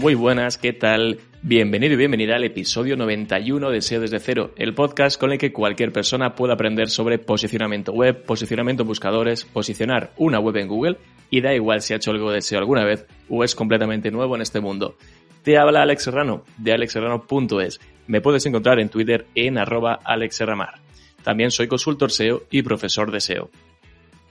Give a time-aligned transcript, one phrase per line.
[0.00, 1.18] Muy buenas, ¿qué tal?
[1.42, 5.52] Bienvenido y bienvenida al episodio 91 de SEO desde cero, el podcast con el que
[5.52, 10.96] cualquier persona puede aprender sobre posicionamiento web, posicionamiento en buscadores, posicionar una web en Google
[11.28, 14.34] y da igual si ha hecho algo de SEO alguna vez o es completamente nuevo
[14.36, 14.96] en este mundo.
[15.42, 17.78] Te habla Alex Serrano de alexserrano.es.
[18.06, 20.00] Me puedes encontrar en Twitter en arroba.
[21.22, 23.50] También soy consultor SEO y profesor de SEO.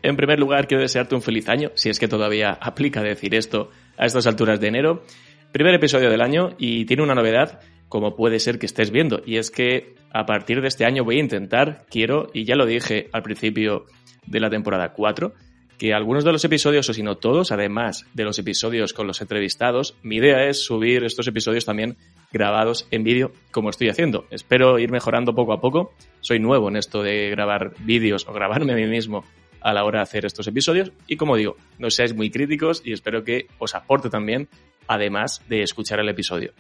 [0.02, 3.70] En primer lugar, quiero desearte un feliz año, si es que todavía aplica decir esto
[3.98, 5.04] a estas alturas de enero.
[5.52, 9.38] Primer episodio del año y tiene una novedad, como puede ser que estés viendo, y
[9.38, 13.10] es que a partir de este año voy a intentar, quiero, y ya lo dije
[13.14, 13.86] al principio
[14.28, 15.34] de la temporada 4,
[15.80, 19.22] que algunos de los episodios, o si no todos, además de los episodios con los
[19.22, 21.98] entrevistados, mi idea es subir estos episodios también
[22.32, 24.26] grabados en vídeo, como estoy haciendo.
[24.30, 25.94] Espero ir mejorando poco a poco.
[26.22, 29.24] Soy nuevo en esto de grabar vídeos o grabarme a mí mismo
[29.62, 30.92] a la hora de hacer estos episodios.
[31.08, 34.48] Y como digo, no seáis muy críticos y espero que os aporte también,
[34.88, 36.54] además de escuchar el episodio.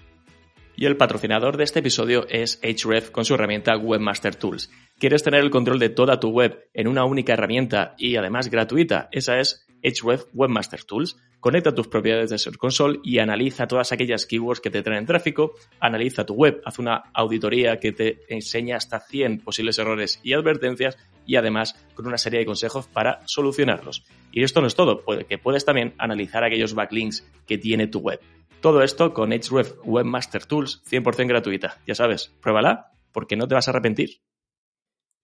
[0.75, 4.71] Y el patrocinador de este episodio es Href con su herramienta Webmaster Tools.
[4.97, 9.09] ¿Quieres tener el control de toda tu web en una única herramienta y además gratuita?
[9.11, 11.17] Esa es Href Webmaster Tools.
[11.39, 15.53] Conecta tus propiedades de Search Console y analiza todas aquellas keywords que te traen tráfico,
[15.79, 20.97] analiza tu web, haz una auditoría que te enseña hasta 100 posibles errores y advertencias
[21.25, 24.03] y además con una serie de consejos para solucionarlos.
[24.31, 28.19] Y esto no es todo, que puedes también analizar aquellos backlinks que tiene tu web.
[28.61, 31.77] Todo esto con Href Webmaster Tools 100% gratuita.
[31.87, 34.21] Ya sabes, pruébala porque no te vas a arrepentir.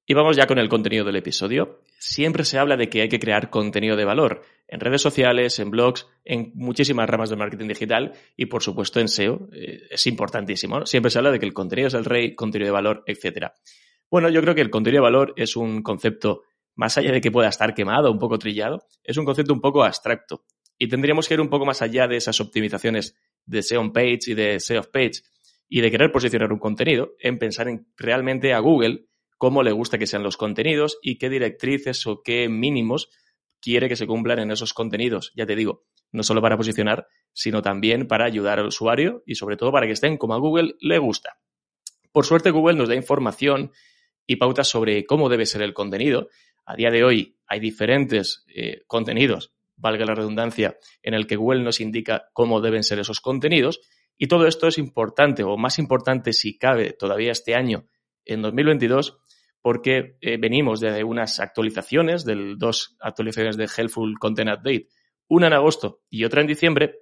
[0.07, 1.79] Y vamos ya con el contenido del episodio.
[1.97, 5.71] Siempre se habla de que hay que crear contenido de valor en redes sociales, en
[5.71, 9.49] blogs, en muchísimas ramas del marketing digital y por supuesto en SEO.
[9.51, 10.85] Eh, es importantísimo.
[10.85, 13.47] Siempre se habla de que el contenido es el rey, contenido de valor, etc.
[14.11, 16.43] Bueno, yo creo que el contenido de valor es un concepto,
[16.75, 19.83] más allá de que pueda estar quemado, un poco trillado, es un concepto un poco
[19.83, 20.43] abstracto.
[20.77, 24.19] Y tendríamos que ir un poco más allá de esas optimizaciones de SEO on page
[24.27, 25.23] y de SEO off page
[25.67, 29.97] y de querer posicionar un contenido, en pensar en realmente a Google cómo le gusta
[29.97, 33.09] que sean los contenidos y qué directrices o qué mínimos
[33.61, 35.31] quiere que se cumplan en esos contenidos.
[35.35, 39.57] Ya te digo, no solo para posicionar, sino también para ayudar al usuario y sobre
[39.57, 41.39] todo para que estén como a Google le gusta.
[42.11, 43.71] Por suerte Google nos da información
[44.25, 46.29] y pautas sobre cómo debe ser el contenido.
[46.65, 51.63] A día de hoy hay diferentes eh, contenidos, valga la redundancia, en el que Google
[51.63, 53.81] nos indica cómo deben ser esos contenidos
[54.17, 57.87] y todo esto es importante o más importante si cabe todavía este año
[58.23, 59.17] en 2022
[59.65, 64.89] porque eh, venimos de unas actualizaciones, de dos actualizaciones de Helpful Content Update,
[65.27, 66.99] una en agosto y otra en diciembre,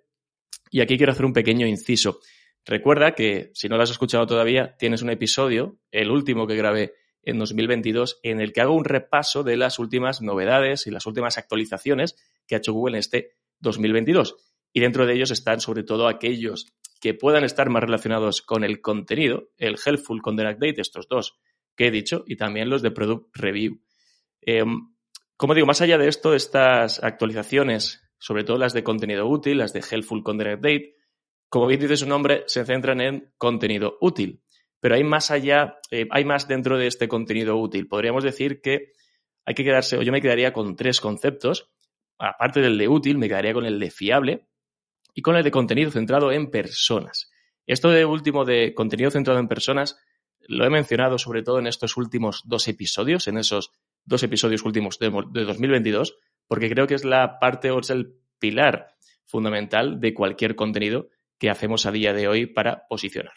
[0.72, 2.22] y aquí quiero hacer un pequeño inciso.
[2.64, 6.94] Recuerda que, si no lo has escuchado todavía, tienes un episodio, el último que grabé
[7.24, 11.38] en 2022, en el que hago un repaso de las últimas novedades y las últimas
[11.38, 12.16] actualizaciones
[12.48, 14.38] que ha hecho Google en este 2022.
[14.72, 16.68] Y dentro de ellos están sobre todo aquellos
[17.02, 21.38] que puedan estar más relacionados con el contenido, el Helpful Content Update, estos dos
[21.76, 23.82] que he dicho, y también los de Product Review.
[24.42, 24.94] Em,
[25.38, 29.74] como digo, más allá de esto, estas actualizaciones, sobre todo las de contenido útil, las
[29.74, 30.96] de Helpful Content Update,
[31.50, 34.42] como bien dice su nombre, se centran en contenido útil.
[34.80, 37.88] Pero hay más allá, eh, hay más dentro de este contenido útil.
[37.88, 38.94] Podríamos decir que
[39.46, 41.72] hay que quedarse, o yo me quedaría con tres conceptos.
[42.18, 44.48] Aparte del de útil, me quedaría con el de fiable,
[45.14, 47.32] y con el de contenido centrado en personas.
[47.66, 49.98] Esto de último de contenido centrado en personas
[50.48, 53.72] lo he mencionado sobre todo en estos últimos dos episodios, en esos
[54.06, 56.18] dos episodios últimos de, 2022,
[56.48, 58.90] porque creo que es la parte o es el pilar
[59.26, 63.34] fundamental de cualquier contenido que hacemos a día de hoy para posicionar.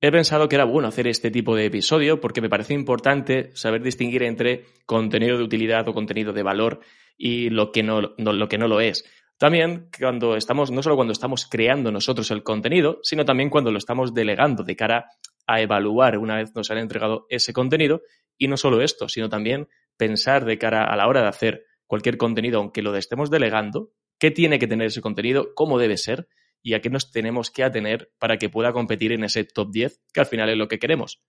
[0.00, 3.82] He pensado que era bueno hacer este tipo de episodio porque me parece importante saber
[3.82, 6.80] distinguir entre contenido de utilidad o contenido de valor
[7.16, 9.04] y lo que no, lo, que no lo es.
[9.38, 13.78] También cuando estamos, no solo cuando estamos creando nosotros el contenido, sino también cuando lo
[13.78, 15.06] estamos delegando de cara
[15.48, 18.02] a evaluar una vez nos han entregado ese contenido.
[18.36, 22.18] Y no solo esto, sino también pensar de cara a la hora de hacer cualquier
[22.18, 26.28] contenido, aunque lo estemos delegando, qué tiene que tener ese contenido, cómo debe ser
[26.62, 30.00] y a qué nos tenemos que atener para que pueda competir en ese top 10,
[30.12, 31.22] que al final es lo que queremos.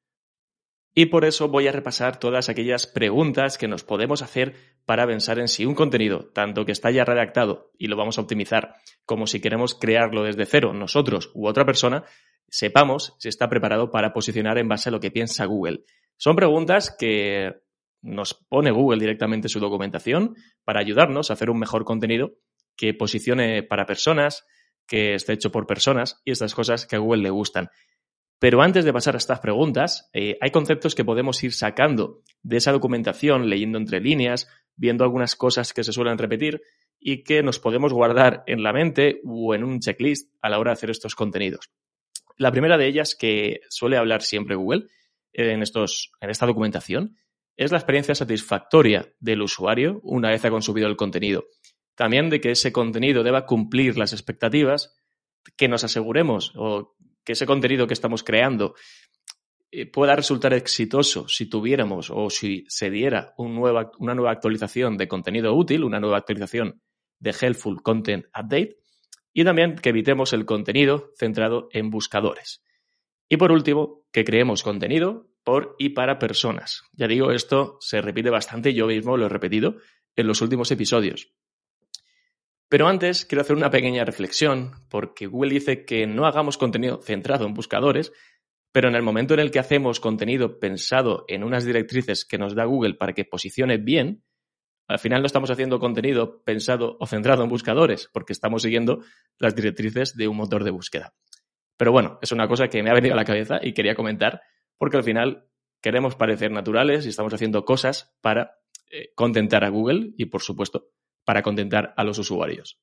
[0.94, 4.56] Y por eso voy a repasar todas aquellas preguntas que nos podemos hacer
[4.86, 8.22] para pensar en si un contenido, tanto que está ya redactado y lo vamos a
[8.22, 8.76] optimizar,
[9.06, 12.04] como si queremos crearlo desde cero nosotros u otra persona,
[12.52, 15.84] sepamos si está preparado para posicionar en base a lo que piensa Google.
[16.18, 17.62] Son preguntas que
[18.02, 22.34] nos pone Google directamente en su documentación para ayudarnos a hacer un mejor contenido
[22.76, 24.46] que posicione para personas,
[24.88, 27.70] que esté hecho por personas y estas cosas que a Google le gustan.
[28.40, 32.58] Pero antes de pasar a estas preguntas, eh, hay conceptos que podemos ir sacando de
[32.58, 34.48] esa documentación, leyendo entre líneas,
[34.78, 36.62] viendo algunas cosas que se suelen repetir,
[37.00, 40.72] y que nos podemos guardar en la mente o en un checklist a la hora
[40.72, 41.72] de hacer estos contenidos.
[42.40, 44.88] La primera de ellas que suele hablar siempre Google
[45.34, 47.18] en, estos, en esta documentación
[47.58, 51.48] es la experiencia satisfactoria del usuario una vez ha consumido el contenido.
[51.96, 54.96] También de que ese contenido deba cumplir las expectativas,
[55.58, 56.96] que nos aseguremos o
[57.26, 58.74] que ese contenido que estamos creando
[59.70, 65.54] eh, pueda resultar exitoso si tuviéramos o si se diera una nueva actualización de contenido
[65.54, 66.82] útil, una nueva actualización
[67.20, 68.78] de Helpful Content Update,
[69.34, 72.64] y también que evitemos el contenido centrado en buscadores.
[73.30, 76.84] Y por último, que creemos contenido por y para personas.
[76.94, 79.78] Ya digo, esto se repite bastante, yo mismo lo he repetido
[80.16, 81.32] en los últimos episodios.
[82.68, 87.46] Pero antes quiero hacer una pequeña reflexión, porque Google dice que no hagamos contenido centrado
[87.46, 88.12] en buscadores,
[88.72, 92.54] pero en el momento en el que hacemos contenido pensado en unas directrices que nos
[92.54, 94.24] da Google para que posicione bien,
[94.90, 99.04] al final no estamos haciendo contenido pensado o centrado en buscadores, porque estamos siguiendo
[99.38, 101.14] las directrices de un motor de búsqueda.
[101.78, 104.42] Pero bueno, es una cosa que me ha venido a la cabeza y quería comentar,
[104.80, 105.46] porque al final
[105.80, 108.58] queremos parecer naturales y estamos haciendo cosas para
[108.90, 110.90] eh, contentar a Google y, por supuesto,
[111.24, 112.82] para contentar a los usuarios.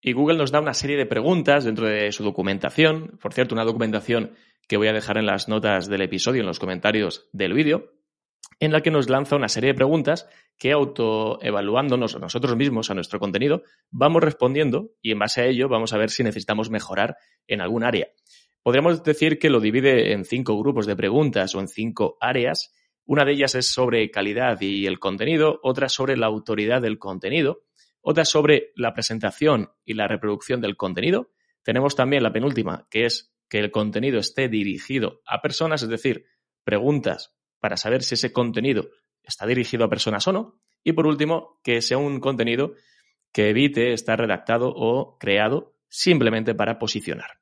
[0.00, 3.64] Y Google nos da una serie de preguntas dentro de su documentación, por cierto, una
[3.64, 4.32] documentación
[4.66, 7.93] que voy a dejar en las notas del episodio, en los comentarios del vídeo,
[8.60, 10.28] en la que nos lanza una serie de preguntas
[10.58, 15.68] que autoevaluándonos a nosotros mismos, a nuestro contenido, vamos respondiendo y en base a ello
[15.68, 17.16] vamos a ver si necesitamos mejorar
[17.46, 18.08] en algún área.
[18.62, 22.72] Podríamos decir que lo divide en cinco grupos de preguntas o en cinco áreas.
[23.04, 27.64] Una de ellas es sobre calidad y el contenido, otra sobre la autoridad del contenido,
[28.00, 31.30] otra sobre la presentación y la reproducción del contenido.
[31.62, 36.24] Tenemos también la penúltima, que es que el contenido esté dirigido a personas, es decir,
[36.64, 38.90] preguntas para saber si ese contenido
[39.22, 40.60] está dirigido a personas o no.
[40.82, 42.74] Y por último, que sea un contenido
[43.32, 47.40] que evite estar redactado o creado simplemente para posicionar.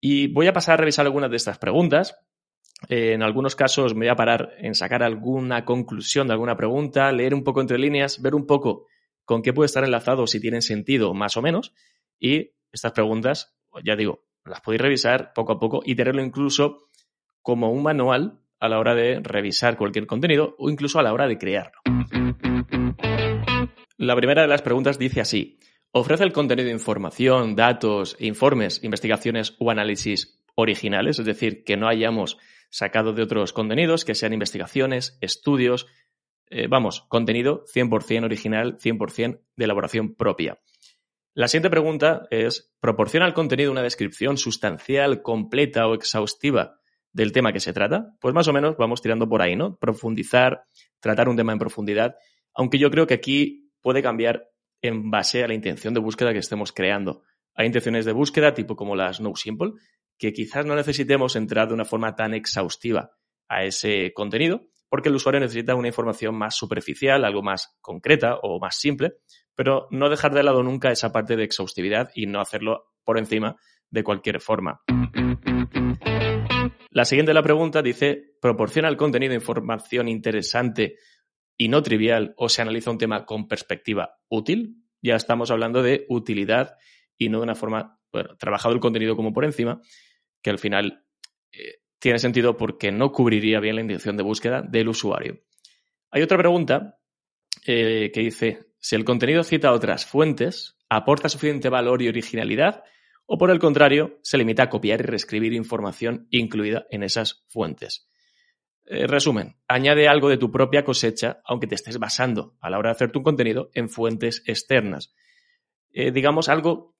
[0.00, 2.16] Y voy a pasar a revisar algunas de estas preguntas.
[2.88, 7.12] Eh, en algunos casos me voy a parar en sacar alguna conclusión de alguna pregunta,
[7.12, 8.88] leer un poco entre líneas, ver un poco
[9.24, 11.72] con qué puede estar enlazado, si tienen sentido más o menos.
[12.18, 13.54] Y estas preguntas,
[13.84, 16.88] ya digo, las podéis revisar poco a poco y tenerlo incluso
[17.40, 21.26] como un manual a la hora de revisar cualquier contenido o incluso a la hora
[21.26, 21.80] de crearlo.
[23.96, 25.58] La primera de las preguntas dice así,
[25.90, 31.18] ¿ofrece el contenido información, datos, informes, investigaciones o análisis originales?
[31.18, 32.38] Es decir, que no hayamos
[32.70, 35.88] sacado de otros contenidos, que sean investigaciones, estudios,
[36.48, 40.60] eh, vamos, contenido 100% original, 100% de elaboración propia.
[41.34, 46.78] La siguiente pregunta es, ¿proporciona el contenido una descripción sustancial, completa o exhaustiva
[47.12, 48.14] del tema que se trata?
[48.20, 49.76] Pues más o menos vamos tirando por ahí, ¿no?
[49.76, 50.64] Profundizar,
[51.00, 52.16] tratar un tema en profundidad,
[52.54, 54.48] aunque yo creo que aquí puede cambiar
[54.80, 57.22] en base a la intención de búsqueda que estemos creando.
[57.54, 59.72] Hay intenciones de búsqueda tipo como las No Simple,
[60.18, 63.12] que quizás no necesitemos entrar de una forma tan exhaustiva
[63.48, 68.60] a ese contenido, porque el usuario necesita una información más superficial, algo más concreta o
[68.60, 69.14] más simple,
[69.54, 73.56] pero no dejar de lado nunca esa parte de exhaustividad y no hacerlo por encima
[73.92, 74.82] de cualquier forma.
[76.90, 80.96] La siguiente la pregunta dice, ¿proporciona el contenido información interesante
[81.56, 84.76] y no trivial o se analiza un tema con perspectiva útil?
[85.00, 86.76] Ya estamos hablando de utilidad
[87.16, 89.80] y no de una forma, bueno, trabajado el contenido como por encima,
[90.42, 91.04] que al final
[91.52, 95.40] eh, tiene sentido porque no cubriría bien la intención de búsqueda del usuario.
[96.10, 96.98] Hay otra pregunta
[97.66, 102.82] eh, que dice, si el contenido cita otras fuentes, aporta suficiente valor y originalidad,
[103.34, 108.06] o por el contrario, se limita a copiar y reescribir información incluida en esas fuentes.
[108.84, 112.90] Eh, resumen, añade algo de tu propia cosecha, aunque te estés basando a la hora
[112.90, 115.14] de hacer tu contenido en fuentes externas.
[115.92, 116.94] Eh, digamos, algo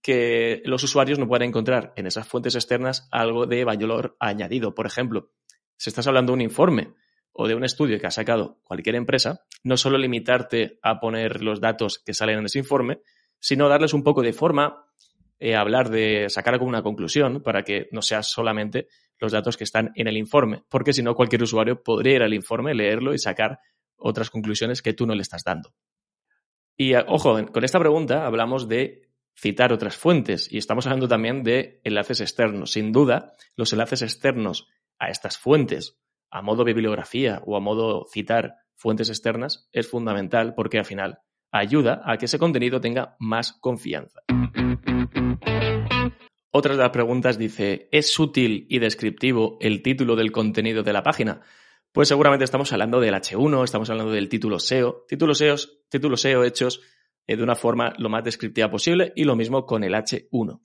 [0.00, 4.74] que los usuarios no puedan encontrar en esas fuentes externas algo de valor añadido.
[4.74, 5.32] Por ejemplo,
[5.76, 6.94] si estás hablando de un informe
[7.30, 11.60] o de un estudio que ha sacado cualquier empresa, no solo limitarte a poner los
[11.60, 13.02] datos que salen en ese informe,
[13.38, 14.86] sino darles un poco de forma,
[15.44, 19.92] eh, hablar de sacar alguna conclusión para que no sea solamente los datos que están
[19.94, 23.58] en el informe, porque si no cualquier usuario podría ir al informe, leerlo y sacar
[23.96, 25.74] otras conclusiones que tú no le estás dando.
[26.78, 31.78] Y ojo, con esta pregunta hablamos de citar otras fuentes y estamos hablando también de
[31.84, 32.72] enlaces externos.
[32.72, 34.66] Sin duda, los enlaces externos
[34.98, 40.78] a estas fuentes a modo bibliografía o a modo citar fuentes externas es fundamental porque
[40.78, 41.18] al final
[41.54, 44.22] ayuda a que ese contenido tenga más confianza.
[46.50, 51.02] Otra de las preguntas dice, ¿es útil y descriptivo el título del contenido de la
[51.02, 51.42] página?
[51.92, 55.56] Pues seguramente estamos hablando del H1, estamos hablando del título SEO, títulos SEO,
[55.88, 56.80] títulos SEO hechos
[57.26, 60.60] eh, de una forma lo más descriptiva posible y lo mismo con el H1.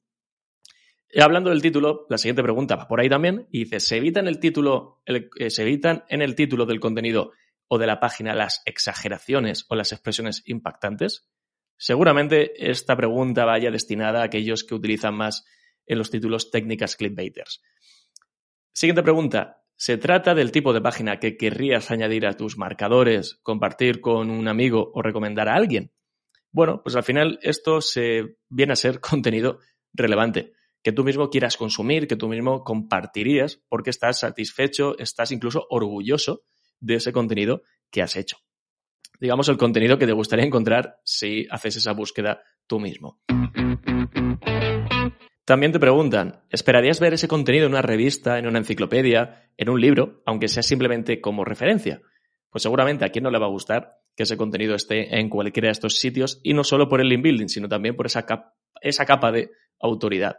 [1.12, 4.28] Y hablando del título, la siguiente pregunta va por ahí también y dice, ¿se evitan,
[4.28, 7.32] el título, eh, ¿se evitan en el título del contenido
[7.70, 11.30] o de la página las exageraciones o las expresiones impactantes?
[11.78, 15.46] Seguramente esta pregunta vaya destinada a aquellos que utilizan más
[15.86, 17.62] en los títulos técnicas clickbaiters.
[18.74, 19.64] Siguiente pregunta.
[19.78, 24.50] ¿Se trata del tipo de página que querrías añadir a tus marcadores, compartir con un
[24.50, 25.94] amigo o recomendar a alguien?
[26.52, 29.60] Bueno, pues al final esto se viene a ser contenido
[29.94, 30.52] relevante,
[30.84, 36.44] que tú mismo quieras consumir, que tú mismo compartirías porque estás satisfecho, estás incluso orgulloso
[36.80, 38.38] de ese contenido que has hecho.
[39.20, 43.20] Digamos el contenido que te gustaría encontrar si haces esa búsqueda tú mismo.
[45.44, 49.82] También te preguntan, ¿esperarías ver ese contenido en una revista, en una enciclopedia, en un
[49.82, 52.02] libro, aunque sea simplemente como referencia?
[52.52, 55.68] Pues seguramente a quien no le va a gustar que ese contenido esté en cualquiera
[55.68, 58.26] de estos sitios y no solo por el link building, sino también por esa,
[58.82, 60.38] esa capa de autoridad.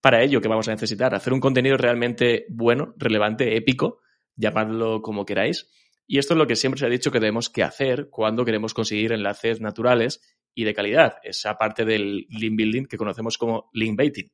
[0.00, 1.14] Para ello, ¿qué vamos a necesitar?
[1.14, 4.00] Hacer un contenido realmente bueno, relevante, épico,
[4.36, 5.70] llamadlo como queráis.
[6.06, 8.74] Y esto es lo que siempre se ha dicho que tenemos que hacer cuando queremos
[8.74, 10.20] conseguir enlaces naturales
[10.54, 14.30] y de calidad, esa parte del link building que conocemos como link baiting.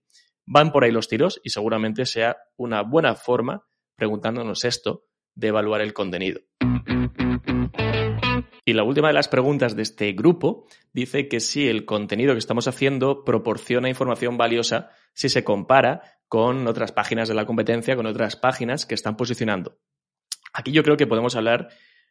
[0.46, 3.64] Van por ahí los tiros y seguramente sea una buena forma,
[3.96, 5.04] preguntándonos esto,
[5.34, 6.40] de evaluar el contenido.
[8.64, 12.38] Y la última de las preguntas de este grupo dice que si el contenido que
[12.38, 18.06] estamos haciendo proporciona información valiosa si se compara con otras páginas de la competencia, con
[18.06, 19.78] otras páginas que están posicionando.
[20.52, 21.68] Aquí yo creo que podemos hablar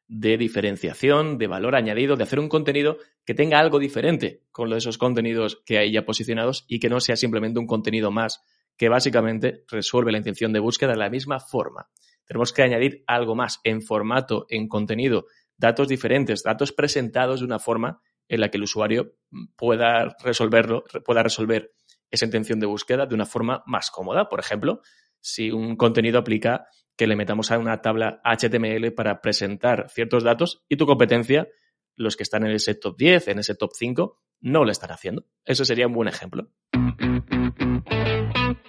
[0.08, 4.76] de diferenciación, de valor añadido, de hacer un contenido que tenga algo diferente con lo
[4.76, 8.44] de esos contenidos que hay ya posicionados y que no sea simplemente un contenido más
[8.76, 11.90] que básicamente resuelve la intención de búsqueda de la misma forma.
[12.26, 15.28] Tenemos que añadir algo más en formato, en contenido,
[15.60, 19.16] datos diferentes, datos presentados de una forma en la que el usuario
[19.56, 21.74] pueda resolverlo, pueda resolver
[22.10, 24.30] esa intención de búsqueda de una forma más cómoda.
[24.30, 24.82] Por ejemplo,
[25.20, 30.64] si un contenido aplica que le metamos a una tabla HTML para presentar ciertos datos
[30.70, 31.48] y tu competencia,
[31.96, 35.26] los que están en ese top 10, en ese top 5, no lo están haciendo.
[35.46, 36.50] Eso sería un buen ejemplo.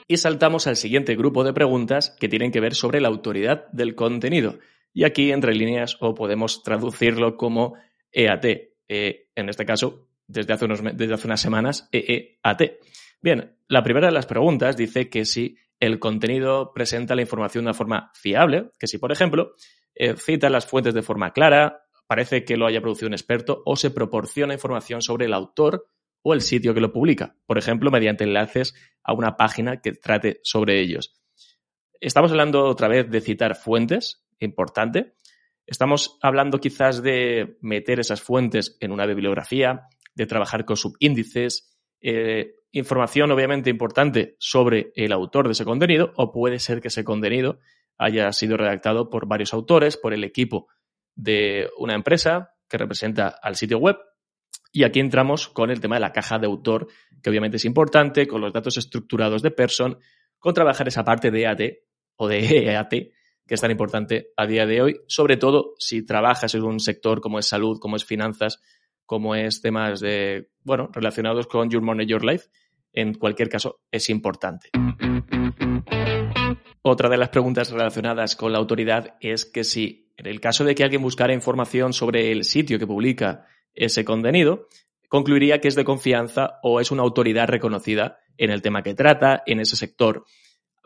[0.09, 3.94] Y saltamos al siguiente grupo de preguntas que tienen que ver sobre la autoridad del
[3.94, 4.59] contenido.
[4.92, 7.75] Y aquí, entre líneas, o podemos traducirlo como
[8.12, 8.44] EAT.
[8.88, 12.62] E, en este caso, desde hace, unos, desde hace unas semanas, EEAT.
[13.23, 17.68] Bien, la primera de las preguntas dice que si el contenido presenta la información de
[17.68, 19.54] una forma fiable, que si, por ejemplo,
[19.94, 23.76] eh, cita las fuentes de forma clara, parece que lo haya producido un experto o
[23.76, 25.87] se proporciona información sobre el autor
[26.23, 30.40] o el sitio que lo publica, por ejemplo, mediante enlaces a una página que trate
[30.42, 31.20] sobre ellos.
[32.00, 35.14] Estamos hablando otra vez de citar fuentes, importante.
[35.66, 42.54] Estamos hablando quizás de meter esas fuentes en una bibliografía, de trabajar con subíndices, eh,
[42.73, 47.61] información obviamente importante sobre el autor de ese contenido o puede ser que ese contenido
[47.99, 50.68] haya sido redactado por varios autores, por el equipo
[51.14, 53.97] de una empresa que representa al sitio web.
[54.73, 56.87] Y aquí entramos con el tema de la caja de autor,
[57.23, 59.99] que obviamente es importante, con los datos estructurados de person,
[60.38, 61.61] con trabajar esa parte de AT
[62.16, 62.92] o de EAT,
[63.50, 67.21] que es tan importante a día de hoy, sobre todo si trabajas en un sector
[67.21, 68.62] como es salud, como es finanzas,
[69.04, 72.47] como es temas de, bueno, relacionados con Your Money, Your Life,
[72.92, 74.71] en cualquier caso es importante.
[76.83, 80.76] Otra de las preguntas relacionadas con la autoridad es que si en el caso de
[80.76, 84.69] que alguien buscara información sobre el sitio que publica ese contenido,
[85.09, 89.42] concluiría que es de confianza o es una autoridad reconocida en el tema que trata,
[89.45, 90.25] en ese sector.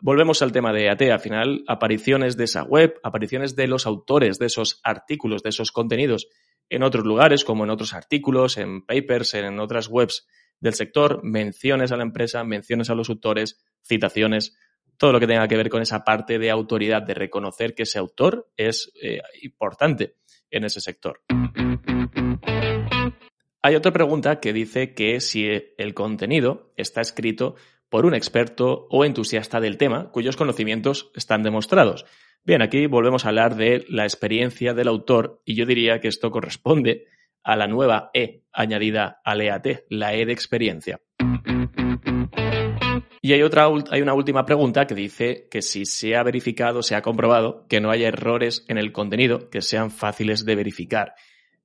[0.01, 1.01] Volvemos al tema de AT.
[1.03, 5.71] Al final, apariciones de esa web, apariciones de los autores de esos artículos, de esos
[5.71, 6.27] contenidos
[6.69, 10.27] en otros lugares, como en otros artículos, en papers, en otras webs
[10.59, 14.57] del sector, menciones a la empresa, menciones a los autores, citaciones,
[14.97, 17.99] todo lo que tenga que ver con esa parte de autoridad, de reconocer que ese
[17.99, 20.15] autor es eh, importante
[20.49, 21.21] en ese sector.
[23.61, 25.47] Hay otra pregunta que dice que si
[25.77, 27.55] el contenido está escrito
[27.89, 32.05] por un experto o entusiasta del tema cuyos conocimientos están demostrados.
[32.43, 36.31] Bien, aquí volvemos a hablar de la experiencia del autor y yo diría que esto
[36.31, 37.05] corresponde
[37.43, 40.99] a la nueva E añadida al EAT, la E de experiencia.
[43.21, 46.93] Y hay, otra, hay una última pregunta que dice que si se ha verificado, se
[46.93, 51.15] ha comprobado que no haya errores en el contenido que sean fáciles de verificar.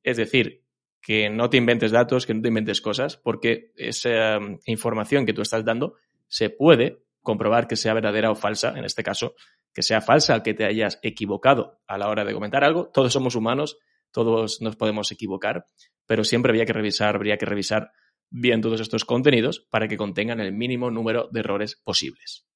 [0.03, 0.63] Es decir,
[1.03, 5.35] que no te inventes datos, que no te inventes cosas, porque esa um, información que
[5.35, 5.97] tú estás dando
[6.31, 9.35] se puede comprobar que sea verdadera o falsa, en este caso,
[9.75, 12.89] que sea falsa, que te hayas equivocado a la hora de comentar algo.
[12.89, 13.79] Todos somos humanos,
[14.11, 15.67] todos nos podemos equivocar,
[16.07, 17.91] pero siempre había que revisar, habría que revisar
[18.31, 22.47] bien todos estos contenidos para que contengan el mínimo número de errores posibles.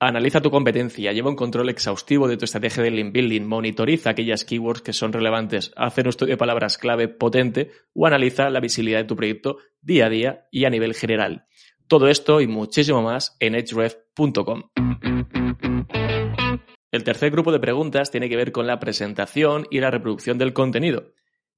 [0.00, 4.44] Analiza tu competencia, lleva un control exhaustivo de tu estrategia de link building, monitoriza aquellas
[4.44, 9.00] keywords que son relevantes, hace un estudio de palabras clave potente o analiza la visibilidad
[9.00, 11.46] de tu proyecto día a día y a nivel general.
[11.88, 14.70] Todo esto y muchísimo más en edgeref.com.
[16.92, 20.52] El tercer grupo de preguntas tiene que ver con la presentación y la reproducción del
[20.52, 21.12] contenido.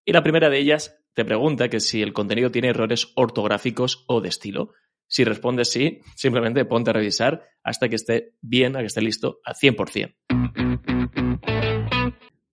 [0.07, 4.23] Y la primera de ellas te pregunta que si el contenido tiene errores ortográficos o
[4.23, 4.73] de estilo.
[5.11, 9.41] Si respondes sí, simplemente ponte a revisar hasta que esté bien, a que esté listo
[9.45, 10.15] al 100%.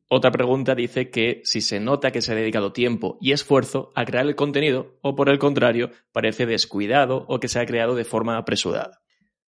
[0.09, 4.05] Otra pregunta dice que si se nota que se ha dedicado tiempo y esfuerzo a
[4.05, 8.05] crear el contenido o por el contrario parece descuidado o que se ha creado de
[8.05, 9.01] forma apresurada.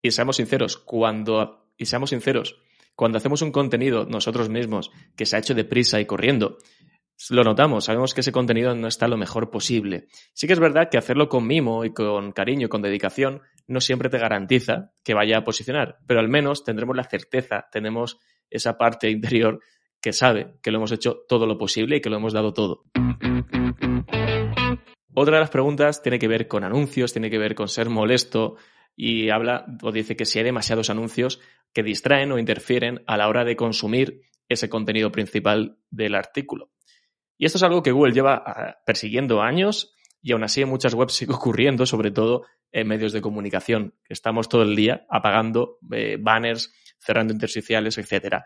[0.00, 2.56] Y seamos sinceros, cuando y seamos sinceros,
[2.96, 6.56] cuando hacemos un contenido nosotros mismos que se ha hecho deprisa y corriendo,
[7.30, 10.08] lo notamos, sabemos que ese contenido no está lo mejor posible.
[10.32, 13.80] Sí que es verdad que hacerlo con mimo y con cariño y con dedicación no
[13.80, 18.18] siempre te garantiza que vaya a posicionar, pero al menos tendremos la certeza, tenemos
[18.50, 19.60] esa parte interior
[20.00, 22.84] que sabe que lo hemos hecho todo lo posible y que lo hemos dado todo.
[25.14, 28.56] Otra de las preguntas tiene que ver con anuncios, tiene que ver con ser molesto
[28.96, 31.40] y habla o dice que si hay demasiados anuncios
[31.72, 36.73] que distraen o interfieren a la hora de consumir ese contenido principal del artículo.
[37.36, 40.94] Y esto es algo que Google lleva ah, persiguiendo años y aún así en muchas
[40.94, 43.94] webs sigue ocurriendo, sobre todo en medios de comunicación.
[44.08, 48.42] Estamos todo el día apagando eh, banners, cerrando intersticiales, etc.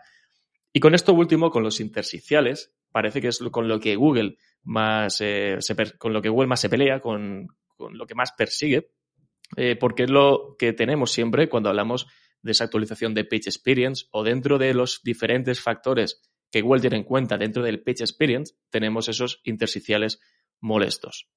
[0.73, 5.21] Y con esto último, con los intersticiales, parece que es con lo que Google más,
[5.21, 8.91] eh, se, con lo que Google más se pelea, con, lo que más persigue,
[9.55, 12.07] eh, porque es lo que tenemos siempre cuando hablamos
[12.41, 16.97] de esa actualización de Page Experience o dentro de los diferentes factores que Google tiene
[16.97, 20.19] en cuenta dentro del Page Experience, tenemos esos intersticiales
[20.59, 21.29] molestos.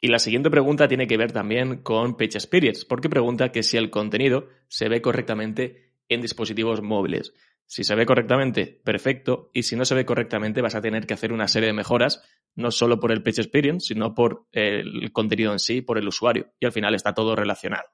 [0.00, 3.78] Y la siguiente pregunta tiene que ver también con Page Experience, porque pregunta que si
[3.78, 7.32] el contenido se ve correctamente en dispositivos móviles.
[7.66, 11.14] Si se ve correctamente, perfecto, y si no se ve correctamente, vas a tener que
[11.14, 12.22] hacer una serie de mejoras,
[12.54, 16.52] no solo por el Page Experience, sino por el contenido en sí, por el usuario,
[16.60, 17.88] y al final está todo relacionado.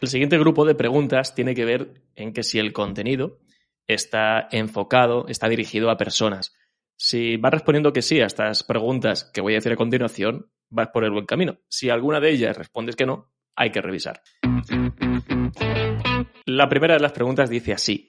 [0.00, 3.38] El siguiente grupo de preguntas tiene que ver en que si el contenido
[3.86, 6.54] está enfocado, está dirigido a personas.
[6.96, 10.88] Si vas respondiendo que sí a estas preguntas que voy a decir a continuación, vas
[10.88, 11.58] por el buen camino.
[11.68, 14.22] Si alguna de ellas respondes que no, hay que revisar.
[16.46, 18.08] La primera de las preguntas dice así.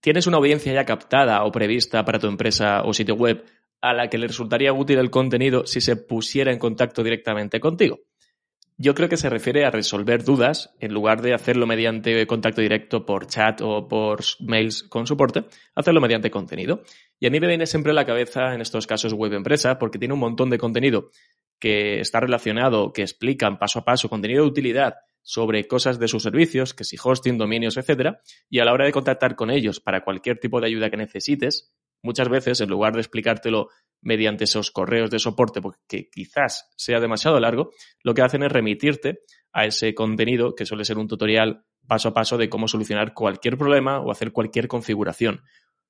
[0.00, 3.44] ¿Tienes una audiencia ya captada o prevista para tu empresa o sitio web
[3.82, 8.00] a la que le resultaría útil el contenido si se pusiera en contacto directamente contigo?
[8.82, 13.04] Yo creo que se refiere a resolver dudas en lugar de hacerlo mediante contacto directo
[13.04, 16.82] por chat o por mails con soporte, hacerlo mediante contenido.
[17.18, 19.98] Y a mí me viene siempre a la cabeza en estos casos web empresa porque
[19.98, 21.10] tiene un montón de contenido
[21.58, 26.22] que está relacionado, que explican paso a paso contenido de utilidad sobre cosas de sus
[26.22, 30.04] servicios, que si hosting, dominios, etcétera, y a la hora de contactar con ellos para
[30.04, 31.70] cualquier tipo de ayuda que necesites,
[32.02, 33.68] muchas veces en lugar de explicártelo
[34.02, 37.70] mediante esos correos de soporte, porque quizás sea demasiado largo,
[38.02, 39.20] lo que hacen es remitirte
[39.52, 43.58] a ese contenido que suele ser un tutorial paso a paso de cómo solucionar cualquier
[43.58, 45.42] problema o hacer cualquier configuración.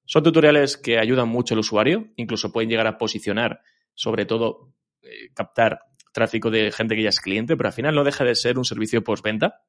[0.07, 3.61] Son tutoriales que ayudan mucho al usuario, incluso pueden llegar a posicionar,
[3.95, 5.81] sobre todo eh, captar
[6.13, 8.65] tráfico de gente que ya es cliente, pero al final no deja de ser un
[8.65, 9.63] servicio postventa.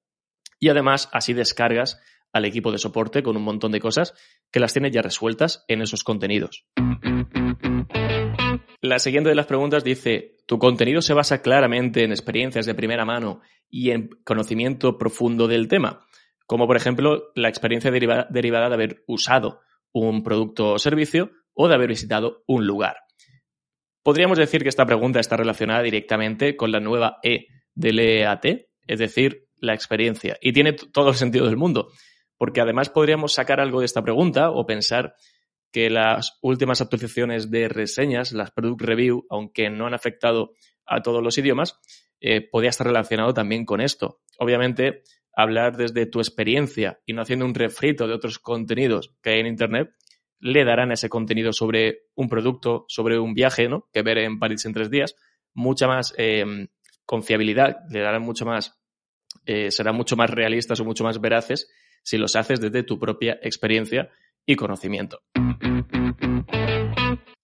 [0.59, 2.01] Y además así descargas
[2.33, 4.13] al equipo de soporte con un montón de cosas
[4.51, 6.65] que las tiene ya resueltas en esos contenidos.
[8.81, 13.05] La siguiente de las preguntas dice, ¿tu contenido se basa claramente en experiencias de primera
[13.05, 16.05] mano y en conocimiento profundo del tema?
[16.47, 18.27] Como por ejemplo la experiencia derivada,
[18.69, 19.61] de haber usado
[19.93, 22.97] un producto o servicio o de haber visitado un lugar.
[24.03, 28.45] Podríamos decir que esta pregunta está relacionada directamente con la nueva E del EAT,
[28.87, 30.37] es decir, la experiencia.
[30.41, 31.89] Y tiene todo el sentido del mundo,
[32.41, 35.13] porque además podríamos sacar algo de esta pregunta o pensar
[35.71, 40.53] que las últimas actualizaciones de reseñas, las product review, aunque no han afectado
[40.87, 41.79] a todos los idiomas,
[42.19, 44.21] eh, podría estar relacionado también con esto.
[44.39, 45.03] Obviamente,
[45.35, 49.45] hablar desde tu experiencia y no haciendo un refrito de otros contenidos que hay en
[49.45, 49.91] Internet,
[50.39, 53.87] le darán ese contenido sobre un producto, sobre un viaje, ¿no?
[53.93, 55.15] Que ver en París en tres días,
[55.53, 56.43] mucha más eh,
[57.05, 58.81] confiabilidad, le darán mucho más,
[59.45, 61.69] eh, serán mucho más realistas o mucho más veraces
[62.03, 64.09] si los haces desde tu propia experiencia
[64.45, 65.21] y conocimiento.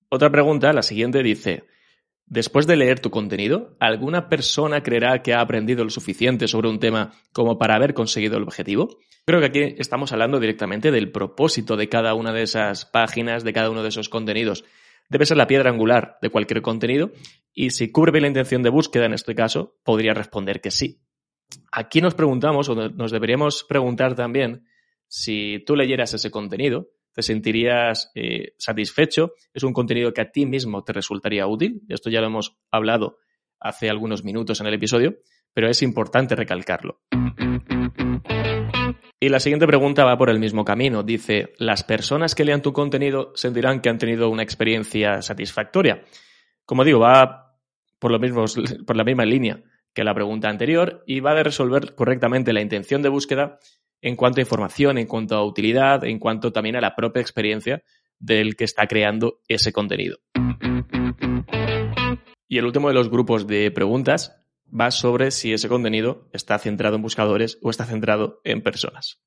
[0.10, 1.66] Otra pregunta, la siguiente, dice,
[2.30, 6.78] Después de leer tu contenido, ¿alguna persona creerá que ha aprendido lo suficiente sobre un
[6.78, 8.98] tema como para haber conseguido el objetivo?
[9.26, 13.54] Creo que aquí estamos hablando directamente del propósito de cada una de esas páginas, de
[13.54, 14.66] cada uno de esos contenidos.
[15.08, 17.12] Debe ser la piedra angular de cualquier contenido
[17.54, 21.00] y si cubre la intención de búsqueda en este caso, podría responder que sí.
[21.72, 24.66] Aquí nos preguntamos, o nos deberíamos preguntar también,
[25.08, 30.46] si tú leyeras ese contenido, te sentirías eh, satisfecho, es un contenido que a ti
[30.46, 33.18] mismo te resultaría útil, esto ya lo hemos hablado
[33.60, 35.18] hace algunos minutos en el episodio,
[35.54, 37.02] pero es importante recalcarlo.
[39.20, 41.02] Y la siguiente pregunta va por el mismo camino.
[41.02, 46.04] Dice, ¿las personas que lean tu contenido sentirán que han tenido una experiencia satisfactoria?
[46.66, 47.58] Como digo, va
[47.98, 48.46] por, lo mismo,
[48.86, 49.64] por la misma línea
[49.98, 53.58] que la pregunta anterior y va a resolver correctamente la intención de búsqueda
[54.00, 57.82] en cuanto a información, en cuanto a utilidad, en cuanto también a la propia experiencia
[58.20, 60.20] del que está creando ese contenido.
[62.48, 66.98] Y el último de los grupos de preguntas va sobre si ese contenido está centrado
[66.98, 69.20] en buscadores o está centrado en personas.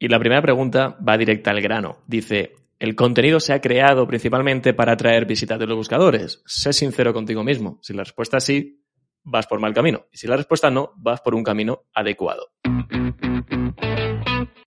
[0.00, 1.98] Y la primera pregunta va directa al grano.
[2.08, 6.42] Dice, ¿el contenido se ha creado principalmente para atraer visitas de los buscadores?
[6.46, 7.78] Sé sincero contigo mismo.
[7.82, 8.84] Si la respuesta es sí,
[9.24, 10.06] vas por mal camino.
[10.12, 12.52] Y si la respuesta no, vas por un camino adecuado.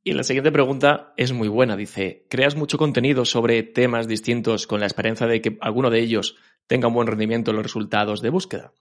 [0.04, 1.78] Y la siguiente pregunta es muy buena.
[1.78, 6.38] Dice, ¿creas mucho contenido sobre temas distintos con la esperanza de que alguno de ellos
[6.68, 8.74] tenga un buen rendimiento en los resultados de búsqueda?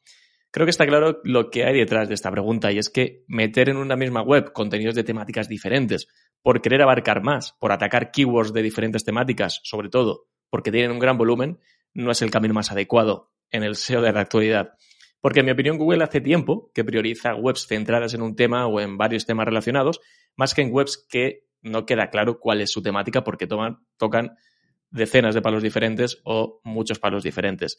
[0.51, 3.69] Creo que está claro lo que hay detrás de esta pregunta y es que meter
[3.69, 6.09] en una misma web contenidos de temáticas diferentes
[6.43, 10.99] por querer abarcar más, por atacar keywords de diferentes temáticas, sobre todo porque tienen un
[10.99, 11.61] gran volumen,
[11.95, 14.75] no es el camino más adecuado en el SEO de la actualidad.
[15.21, 18.81] Porque en mi opinión Google hace tiempo que prioriza webs centradas en un tema o
[18.81, 20.01] en varios temas relacionados,
[20.37, 24.37] más que en webs que no queda claro cuál es su temática porque tocan
[24.91, 27.79] decenas de palos diferentes o muchos palos diferentes.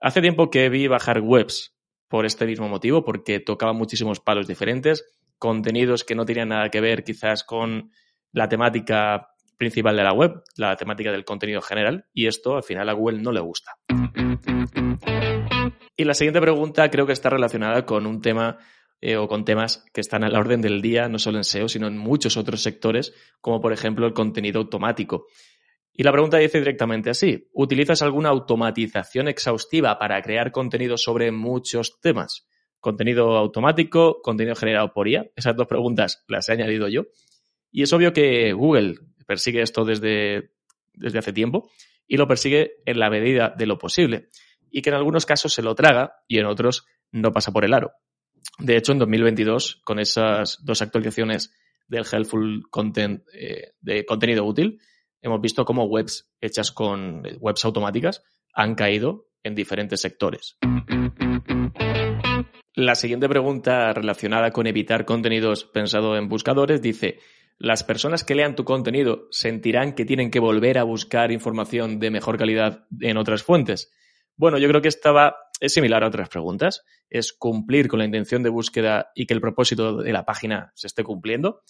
[0.00, 1.76] Hace tiempo que vi bajar webs
[2.08, 5.04] por este mismo motivo, porque tocaban muchísimos palos diferentes,
[5.40, 7.90] contenidos que no tenían nada que ver quizás con
[8.30, 12.88] la temática principal de la web, la temática del contenido general, y esto al final
[12.88, 13.72] a Google no le gusta.
[15.96, 18.58] Y la siguiente pregunta creo que está relacionada con un tema
[19.00, 21.68] eh, o con temas que están a la orden del día, no solo en SEO,
[21.68, 25.26] sino en muchos otros sectores, como por ejemplo el contenido automático.
[25.92, 32.00] Y la pregunta dice directamente así, ¿utilizas alguna automatización exhaustiva para crear contenido sobre muchos
[32.00, 32.46] temas?
[32.80, 35.30] Contenido automático, contenido generado por IA.
[35.36, 37.06] Esas dos preguntas las he añadido yo.
[37.70, 40.52] Y es obvio que Google persigue esto desde,
[40.94, 41.70] desde hace tiempo
[42.06, 44.28] y lo persigue en la medida de lo posible
[44.70, 47.74] y que en algunos casos se lo traga y en otros no pasa por el
[47.74, 47.92] aro.
[48.58, 51.52] De hecho, en 2022, con esas dos actualizaciones
[51.88, 54.80] del Helpful Content eh, de contenido útil,
[55.22, 58.22] hemos visto cómo webs hechas con eh, webs automáticas
[58.54, 60.56] han caído en diferentes sectores.
[62.74, 67.18] La siguiente pregunta relacionada con evitar contenidos pensado en buscadores dice,
[67.58, 72.12] ¿las personas que lean tu contenido sentirán que tienen que volver a buscar información de
[72.12, 73.90] mejor calidad en otras fuentes?
[74.36, 76.84] Bueno, yo creo que esta es similar a otras preguntas.
[77.08, 80.86] Es cumplir con la intención de búsqueda y que el propósito de la página se
[80.86, 81.62] esté cumpliendo.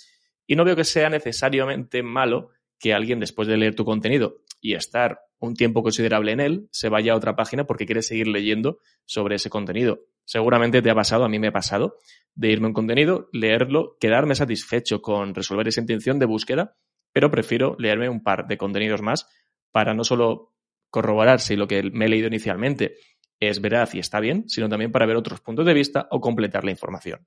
[0.46, 4.74] Y no veo que sea necesariamente malo que alguien después de leer tu contenido y
[4.74, 8.78] estar un tiempo considerable en él, se vaya a otra página porque quiere seguir leyendo
[9.06, 10.00] sobre ese contenido.
[10.30, 11.96] Seguramente te ha pasado, a mí me ha pasado,
[12.36, 16.76] de irme un contenido, leerlo, quedarme satisfecho con resolver esa intención de búsqueda,
[17.12, 19.26] pero prefiero leerme un par de contenidos más
[19.72, 20.54] para no solo
[20.88, 22.94] corroborar si lo que me he leído inicialmente
[23.40, 26.62] es veraz y está bien, sino también para ver otros puntos de vista o completar
[26.62, 27.26] la información.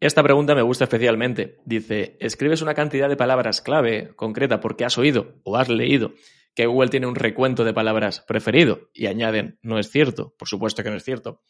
[0.00, 1.58] Esta pregunta me gusta especialmente.
[1.66, 6.14] Dice, escribes una cantidad de palabras clave concreta porque has oído o has leído
[6.54, 10.82] que Google tiene un recuento de palabras preferido y añaden, no es cierto, por supuesto
[10.82, 11.42] que no es cierto.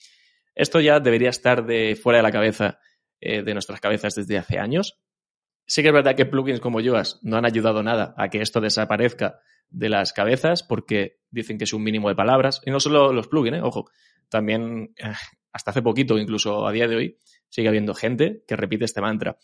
[0.54, 2.78] Esto ya debería estar de fuera de la cabeza
[3.20, 5.00] eh, de nuestras cabezas desde hace años.
[5.66, 8.60] Sí que es verdad que plugins como Yoast no han ayudado nada a que esto
[8.60, 9.40] desaparezca
[9.70, 12.60] de las cabezas porque dicen que es un mínimo de palabras.
[12.64, 13.62] Y no solo los plugins, ¿eh?
[13.62, 13.90] ojo,
[14.28, 15.12] también eh,
[15.52, 19.38] hasta hace poquito, incluso a día de hoy, sigue habiendo gente que repite este mantra.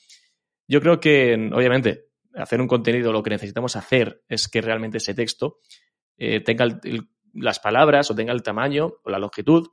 [0.68, 5.14] Yo creo que, obviamente, hacer un contenido, lo que necesitamos hacer es que realmente ese
[5.14, 5.58] texto
[6.16, 6.66] eh, tenga
[7.34, 9.68] las palabras o tenga el tamaño o la longitud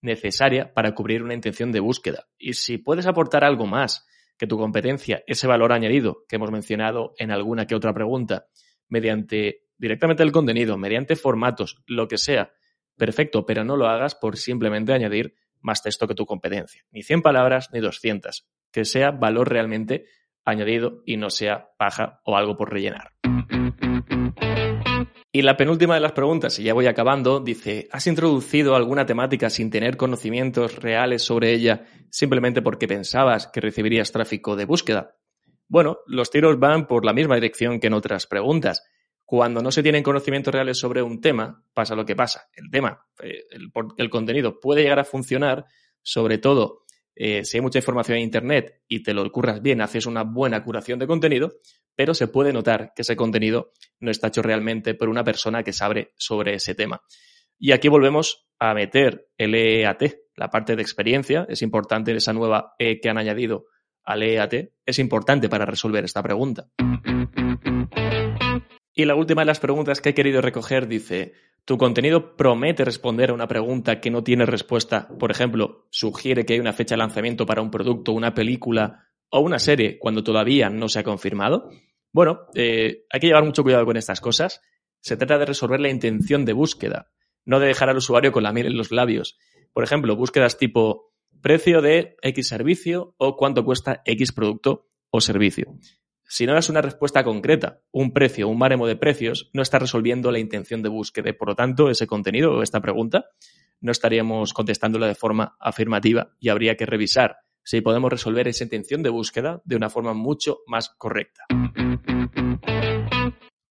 [0.00, 2.28] necesaria para cubrir una intención de búsqueda.
[2.38, 7.14] Y si puedes aportar algo más que tu competencia, ese valor añadido que hemos mencionado
[7.18, 8.46] en alguna que otra pregunta,
[8.88, 12.52] mediante directamente el contenido, mediante formatos, lo que sea,
[12.96, 16.84] perfecto, pero no lo hagas por simplemente añadir más texto que tu competencia.
[16.90, 18.46] Ni 100 palabras ni 200.
[18.70, 20.04] Que sea valor realmente
[20.48, 23.12] añadido y no sea paja o algo por rellenar.
[25.30, 29.50] Y la penúltima de las preguntas, y ya voy acabando, dice, ¿has introducido alguna temática
[29.50, 35.16] sin tener conocimientos reales sobre ella simplemente porque pensabas que recibirías tráfico de búsqueda?
[35.68, 38.84] Bueno, los tiros van por la misma dirección que en otras preguntas.
[39.26, 42.48] Cuando no se tienen conocimientos reales sobre un tema, pasa lo que pasa.
[42.56, 43.44] El tema, eh,
[43.98, 45.66] el, contenido puede llegar a funcionar,
[46.02, 46.86] sobre todo
[47.20, 50.62] eh, si hay mucha información en Internet y te lo curras bien, haces una buena
[50.62, 51.54] curación de contenido,
[51.96, 55.72] pero se puede notar que ese contenido no está hecho realmente por una persona que
[55.72, 57.02] sabe sobre ese tema.
[57.58, 60.02] Y aquí volvemos a meter el EAT,
[60.36, 61.44] la parte de experiencia.
[61.48, 63.64] Es importante esa nueva E que han añadido
[64.04, 64.70] al EAT.
[64.86, 66.68] Es importante para resolver esta pregunta.
[68.98, 71.32] Y la última de las preguntas que he querido recoger dice,
[71.64, 75.06] ¿tu contenido promete responder a una pregunta que no tiene respuesta?
[75.20, 79.38] Por ejemplo, sugiere que hay una fecha de lanzamiento para un producto, una película o
[79.38, 81.70] una serie cuando todavía no se ha confirmado.
[82.12, 84.62] Bueno, eh, hay que llevar mucho cuidado con estas cosas.
[84.98, 87.12] Se trata de resolver la intención de búsqueda,
[87.44, 89.38] no de dejar al usuario con la miel en los labios.
[89.72, 95.76] Por ejemplo, búsquedas tipo precio de X servicio o cuánto cuesta X producto o servicio.
[96.30, 100.30] Si no das una respuesta concreta, un precio, un baremo de precios, no está resolviendo
[100.30, 101.32] la intención de búsqueda.
[101.32, 103.30] Por lo tanto, ese contenido o esta pregunta
[103.80, 109.02] no estaríamos contestándola de forma afirmativa y habría que revisar si podemos resolver esa intención
[109.02, 111.44] de búsqueda de una forma mucho más correcta.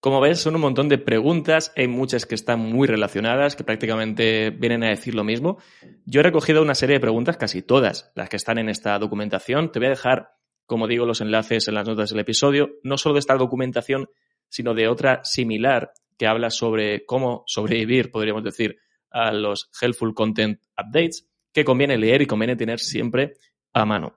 [0.01, 4.49] Como ves, son un montón de preguntas, hay muchas que están muy relacionadas, que prácticamente
[4.51, 5.59] vienen a decir lo mismo.
[6.07, 9.73] Yo he recogido una serie de preguntas, casi todas las que están en esta documentación.
[9.73, 10.36] Te voy a dejar
[10.67, 14.09] como digo, los enlaces en las notas del episodio, no solo de esta documentación,
[14.49, 18.79] sino de otra similar que habla sobre cómo sobrevivir, podríamos decir,
[19.11, 23.35] a los Helpful Content Updates, que conviene leer y conviene tener siempre
[23.73, 24.17] a mano.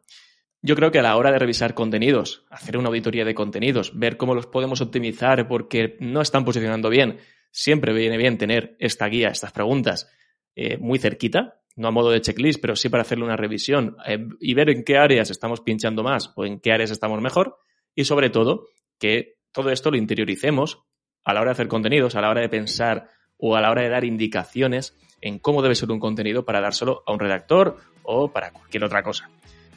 [0.61, 4.17] Yo creo que a la hora de revisar contenidos, hacer una auditoría de contenidos, ver
[4.17, 7.19] cómo los podemos optimizar porque no están posicionando bien,
[7.51, 10.11] siempre viene bien tener esta guía, estas preguntas
[10.55, 14.27] eh, muy cerquita, no a modo de checklist, pero sí para hacerle una revisión eh,
[14.39, 17.57] y ver en qué áreas estamos pinchando más o en qué áreas estamos mejor
[17.95, 18.67] y sobre todo
[18.99, 20.83] que todo esto lo interioricemos
[21.23, 23.81] a la hora de hacer contenidos, a la hora de pensar o a la hora
[23.81, 28.31] de dar indicaciones en cómo debe ser un contenido para dárselo a un redactor o
[28.33, 29.29] para cualquier otra cosa.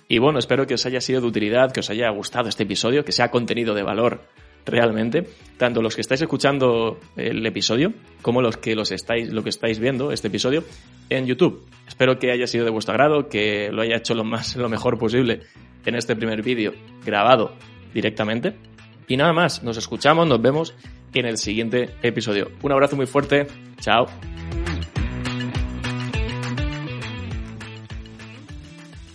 [0.08, 3.04] Y bueno, espero que os haya sido de utilidad, que os haya gustado este episodio,
[3.04, 4.22] que sea contenido de valor
[4.64, 9.50] realmente, tanto los que estáis escuchando el episodio como los que los estáis, lo que
[9.50, 10.64] estáis viendo este episodio
[11.10, 11.64] en YouTube.
[11.86, 14.98] Espero que haya sido de vuestro agrado, que lo haya hecho lo más, lo mejor
[14.98, 15.40] posible
[15.84, 16.72] en este primer vídeo
[17.04, 17.54] grabado
[17.92, 18.54] directamente.
[19.08, 20.74] Y nada más, nos escuchamos, nos vemos
[21.12, 22.50] en el siguiente episodio.
[22.62, 23.46] Un abrazo muy fuerte,
[23.80, 24.06] chao.